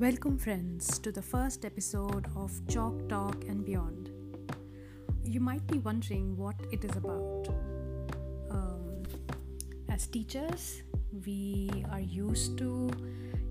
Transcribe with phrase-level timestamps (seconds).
[0.00, 4.08] Welcome, friends, to the first episode of Chalk Talk and Beyond.
[5.26, 7.48] You might be wondering what it is about.
[8.50, 9.02] Um,
[9.90, 10.84] as teachers,
[11.26, 12.90] we are used to,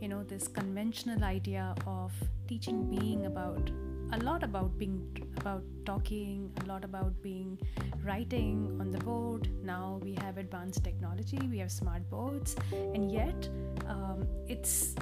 [0.00, 2.12] you know, this conventional idea of
[2.48, 3.70] teaching being about
[4.14, 5.04] a lot about being
[5.36, 7.58] about talking, a lot about being
[8.02, 9.50] writing on the board.
[9.62, 13.50] Now we have advanced technology, we have smart boards, and yet
[13.86, 14.94] um, it's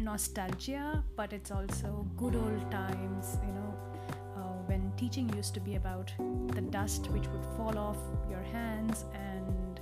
[0.00, 3.74] nostalgia, but it's also good old times, you know,
[4.36, 6.12] uh, when teaching used to be about
[6.48, 9.80] the dust which would fall off your hands and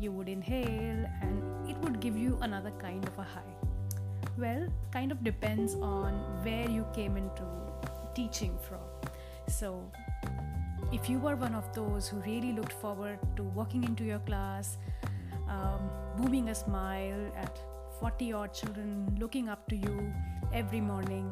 [0.00, 3.54] you would inhale and it would give you another kind of a high.
[4.38, 7.44] Well, kind of depends on where you came into
[8.14, 8.80] teaching from.
[9.48, 9.90] So,
[10.92, 14.78] if you were one of those who really looked forward to walking into your class,
[15.48, 17.58] um, booming a smile at
[18.00, 20.12] 40 odd children looking up to you
[20.52, 21.30] every morning,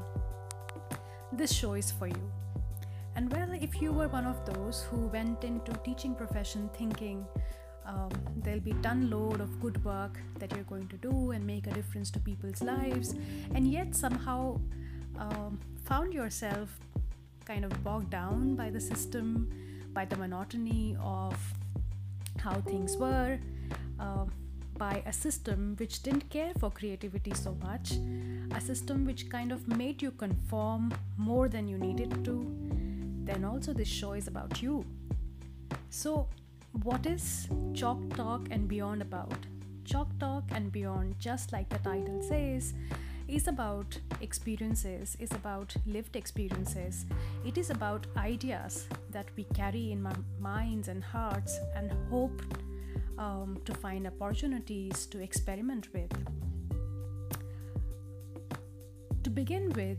[1.33, 2.33] this show is for you.
[3.15, 7.27] And well, if you were one of those who went into teaching profession thinking
[7.85, 11.67] um, there'll be ton load of good work that you're going to do and make
[11.67, 13.15] a difference to people's lives,
[13.55, 14.61] and yet somehow
[15.19, 16.79] um, found yourself
[17.45, 19.49] kind of bogged down by the system,
[19.93, 21.37] by the monotony of
[22.39, 23.39] how things were.
[23.99, 24.27] Uh,
[24.83, 27.93] by a system which didn't care for creativity so much,
[28.59, 32.35] a system which kind of made you conform more than you needed to,
[33.29, 34.85] then also this show is about you.
[35.91, 36.27] So,
[36.83, 39.47] what is Chalk Talk and Beyond about?
[39.85, 42.75] Chalk Talk and Beyond, just like the title says,
[43.29, 47.07] is about experiences, is about lived experiences.
[47.47, 52.43] It is about ideas that we carry in our minds and hearts and hope
[53.19, 56.11] um, to find opportunities to experiment with.
[59.23, 59.99] To begin with,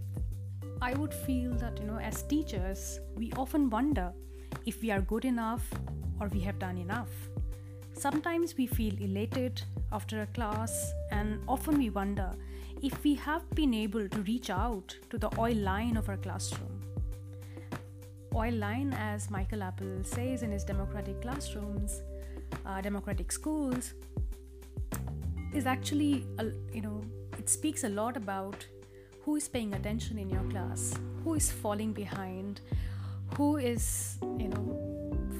[0.81, 4.11] I would feel that, you know, as teachers, we often wonder
[4.65, 5.67] if we are good enough
[6.19, 7.09] or we have done enough.
[7.93, 9.61] Sometimes we feel elated
[9.91, 12.31] after a class, and often we wonder
[12.81, 16.81] if we have been able to reach out to the oil line of our classroom.
[18.35, 22.01] Oil line, as Michael Apple says in his democratic classrooms,
[22.65, 23.93] uh, democratic schools
[25.53, 27.01] is actually a, you know
[27.37, 28.65] it speaks a lot about
[29.21, 30.93] who is paying attention in your class
[31.23, 32.61] who is falling behind
[33.37, 34.93] who is you know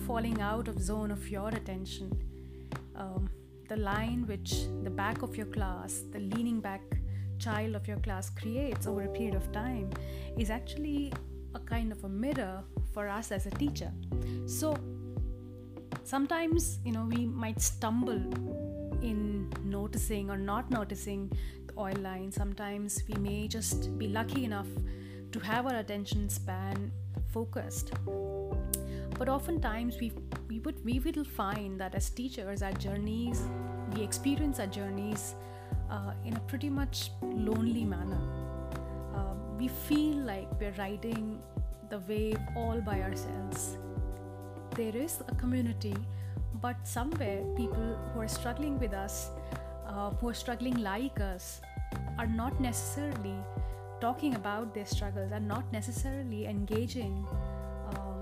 [0.06, 2.12] falling out of zone of your attention.
[2.96, 3.30] Um,
[3.70, 6.82] the line which the back of your class the leaning back
[7.40, 9.90] child of your class creates over a period of time
[10.38, 11.12] is actually
[11.56, 12.64] a kind of a mirror
[12.94, 13.92] for us as a teacher.
[14.46, 14.78] So
[16.04, 18.22] sometimes you know we might stumble
[19.02, 21.32] in noticing or not noticing
[21.68, 22.32] the oil line.
[22.32, 24.68] Sometimes we may just be lucky enough
[25.32, 26.92] to have our attention span
[27.32, 27.94] focused.
[29.18, 30.12] But oftentimes we
[30.48, 33.44] we would we will find that as teachers our journeys
[33.96, 35.36] we experience our journeys
[35.90, 38.22] uh, in a pretty much lonely manner.
[39.16, 41.40] Uh, we feel like we're riding
[41.90, 43.78] the wave all by ourselves
[44.76, 45.96] there is a community,
[46.62, 49.30] but somewhere people who are struggling with us,
[49.88, 51.62] uh, who are struggling like us,
[52.18, 53.36] are not necessarily
[54.02, 57.26] talking about their struggles, are not necessarily engaging
[57.96, 58.18] um,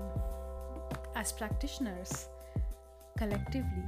[1.16, 2.28] as practitioners
[3.16, 3.84] collectively.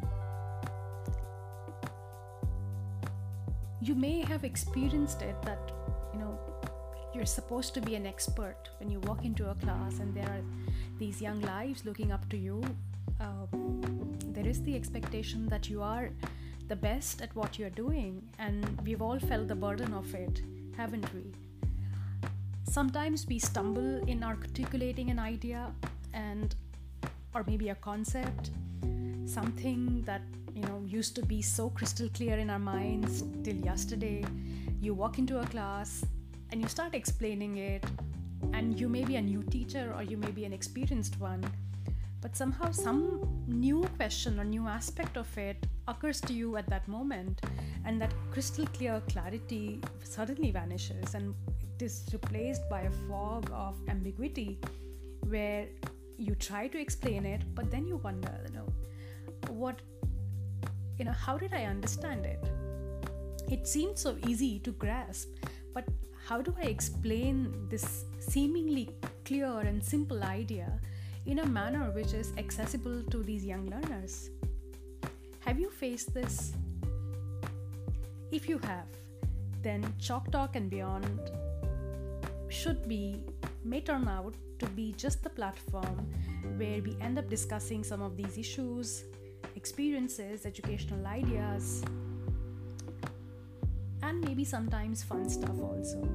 [3.82, 5.70] You may have experienced it that,
[6.14, 6.38] you know,
[7.14, 10.42] you're supposed to be an expert when you walk into a class and there are
[10.98, 12.62] these young lives looking up to you
[13.20, 13.46] uh,
[14.32, 16.10] there is the expectation that you are
[16.68, 20.42] the best at what you're doing and we've all felt the burden of it
[20.76, 21.22] haven't we?
[22.64, 25.72] Sometimes we stumble in articulating an idea
[26.12, 26.54] and
[27.34, 28.50] or maybe a concept
[29.26, 30.22] something that
[30.54, 34.24] you know used to be so crystal clear in our minds till yesterday.
[34.80, 36.04] You walk into a class
[36.50, 37.84] and you start explaining it
[38.52, 41.44] and you may be a new teacher or you may be an experienced one
[42.20, 46.86] but somehow some new question or new aspect of it occurs to you at that
[46.88, 47.40] moment
[47.84, 51.34] and that crystal clear clarity suddenly vanishes and
[51.76, 54.58] it is replaced by a fog of ambiguity
[55.28, 55.66] where
[56.16, 58.68] you try to explain it but then you wonder you know
[59.48, 59.80] what
[60.98, 62.42] you know how did i understand it?
[63.50, 65.28] It seemed so easy to grasp
[65.74, 65.84] but
[66.26, 68.88] how do I explain this seemingly
[69.24, 70.80] clear and simple idea
[71.26, 74.30] in a manner which is accessible to these young learners?
[75.40, 76.52] Have you faced this?
[78.30, 78.86] If you have,
[79.62, 81.30] then Chalk Talk and Beyond
[82.48, 83.20] should be,
[83.64, 86.08] may turn out to be just the platform
[86.56, 89.04] where we end up discussing some of these issues,
[89.56, 91.84] experiences, educational ideas,
[94.04, 96.06] and maybe sometimes fun stuff also.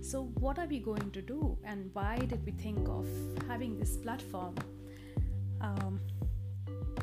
[0.00, 3.06] So, what are we going to do, and why did we think of
[3.46, 4.54] having this platform?
[5.60, 6.00] Um,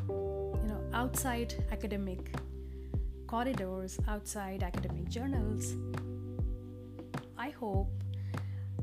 [0.07, 2.33] you know, outside academic
[3.27, 5.75] corridors, outside academic journals.
[7.37, 7.91] I hope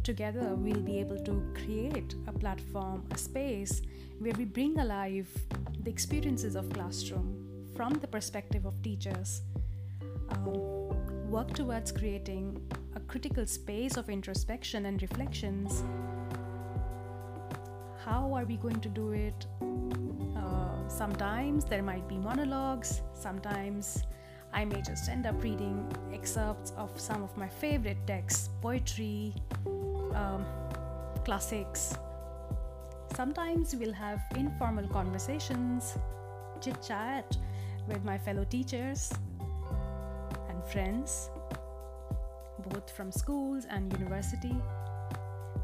[0.03, 3.82] together we'll be able to create a platform, a space
[4.19, 5.29] where we bring alive
[5.82, 7.29] the experiences of classroom
[7.75, 9.43] from the perspective of teachers.
[10.32, 12.61] Um, work towards creating
[12.94, 15.84] a critical space of introspection and reflections.
[18.05, 19.46] How are we going to do it?
[20.37, 24.05] Uh, sometimes there might be monologues, sometimes
[24.52, 29.35] I may just end up reading excerpts of some of my favorite texts, poetry,
[30.14, 30.44] um,
[31.25, 31.94] classics.
[33.14, 35.96] Sometimes we'll have informal conversations,
[36.61, 37.37] chit chat
[37.88, 39.12] with my fellow teachers
[40.72, 41.28] friends,
[42.70, 44.56] both from schools and university.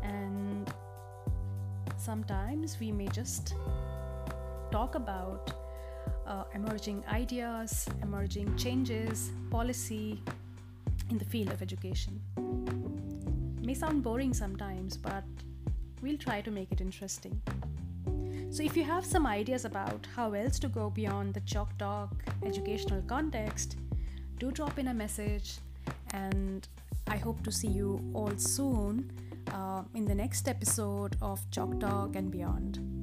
[0.03, 0.71] And
[1.97, 3.55] sometimes we may just
[4.71, 5.51] talk about
[6.27, 10.23] uh, emerging ideas, emerging changes, policy
[11.09, 12.21] in the field of education.
[13.63, 15.25] May sound boring sometimes, but
[16.03, 17.41] we'll try to make it interesting.
[18.51, 22.13] So, if you have some ideas about how else to go beyond the Chalk Talk
[22.43, 23.77] educational context,
[24.39, 25.59] do drop in a message,
[26.15, 26.67] and
[27.09, 29.11] I hope to see you all soon
[29.53, 32.98] uh, in the next episode of Chalk Talk and Beyond.